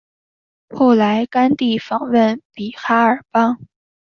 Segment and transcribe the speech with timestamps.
[0.75, 3.59] 后来甘地访问比哈尔邦。